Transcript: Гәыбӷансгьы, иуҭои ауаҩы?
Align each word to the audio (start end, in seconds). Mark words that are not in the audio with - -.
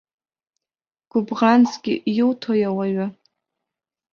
Гәыбӷансгьы, 1.09 1.93
иуҭои 2.19 2.63
ауаҩы? 2.69 3.07